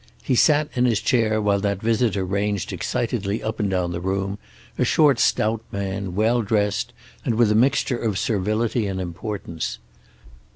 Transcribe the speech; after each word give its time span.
He 0.23 0.33
sat 0.33 0.69
in 0.73 0.85
his 0.85 0.99
chair 0.99 1.39
while 1.39 1.59
that 1.59 1.79
visitor 1.79 2.25
ranged 2.25 2.73
excitedly 2.73 3.43
up 3.43 3.59
and 3.59 3.69
down 3.69 3.91
the 3.91 4.01
room, 4.01 4.39
a 4.79 4.83
short 4.83 5.19
stout 5.19 5.61
man, 5.71 6.15
well 6.15 6.41
dressed 6.41 6.91
and 7.23 7.35
with 7.35 7.51
a 7.51 7.53
mixture 7.55 7.99
of 7.99 8.17
servility 8.17 8.87
and 8.87 8.99
importance. 8.99 9.77